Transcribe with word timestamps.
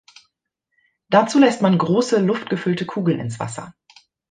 Dazu 1.11 1.37
lässt 1.37 1.61
man 1.61 1.77
große 1.77 2.21
luftgefüllte 2.21 2.87
Kugeln 2.87 3.19
ins 3.19 3.39
Wasser. 3.39 3.75